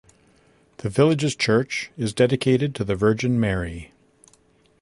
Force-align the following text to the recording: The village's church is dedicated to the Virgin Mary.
The 0.77 0.89
village's 0.89 1.35
church 1.35 1.91
is 1.95 2.11
dedicated 2.11 2.73
to 2.73 2.83
the 2.83 2.95
Virgin 2.95 3.39
Mary. 3.39 3.91